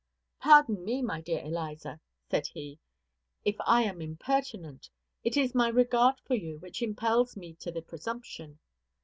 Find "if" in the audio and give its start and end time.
3.45-3.55